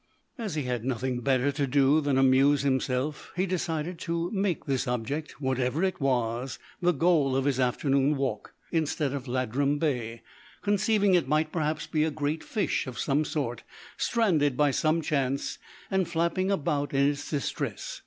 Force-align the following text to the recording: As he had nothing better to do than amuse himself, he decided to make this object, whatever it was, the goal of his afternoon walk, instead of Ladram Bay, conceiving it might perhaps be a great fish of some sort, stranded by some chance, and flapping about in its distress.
As 0.35 0.55
he 0.55 0.63
had 0.63 0.83
nothing 0.83 1.19
better 1.21 1.51
to 1.51 1.67
do 1.67 2.01
than 2.01 2.17
amuse 2.17 2.63
himself, 2.63 3.31
he 3.35 3.45
decided 3.45 3.99
to 3.99 4.31
make 4.31 4.65
this 4.65 4.87
object, 4.87 5.39
whatever 5.39 5.83
it 5.83 6.01
was, 6.01 6.57
the 6.81 6.91
goal 6.91 7.35
of 7.35 7.45
his 7.45 7.59
afternoon 7.59 8.15
walk, 8.17 8.55
instead 8.71 9.13
of 9.13 9.27
Ladram 9.27 9.77
Bay, 9.77 10.23
conceiving 10.63 11.13
it 11.13 11.27
might 11.27 11.51
perhaps 11.51 11.85
be 11.85 12.03
a 12.03 12.09
great 12.09 12.43
fish 12.43 12.87
of 12.87 12.97
some 12.97 13.23
sort, 13.23 13.61
stranded 13.95 14.57
by 14.57 14.71
some 14.71 15.03
chance, 15.03 15.59
and 15.91 16.07
flapping 16.07 16.49
about 16.49 16.95
in 16.95 17.11
its 17.11 17.29
distress. 17.29 17.99